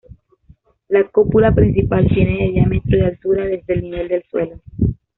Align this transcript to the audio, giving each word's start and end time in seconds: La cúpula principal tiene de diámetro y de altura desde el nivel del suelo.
La 0.87 1.07
cúpula 1.11 1.53
principal 1.53 2.07
tiene 2.07 2.43
de 2.47 2.51
diámetro 2.53 2.97
y 2.97 3.01
de 3.01 3.05
altura 3.05 3.45
desde 3.45 3.73
el 3.75 3.81
nivel 3.83 4.07
del 4.07 4.23
suelo. 4.31 4.59